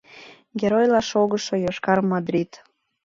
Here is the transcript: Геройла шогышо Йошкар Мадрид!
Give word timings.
Геройла 0.59 1.01
шогышо 1.09 1.55
Йошкар 1.57 1.99
Мадрид! 2.11 2.51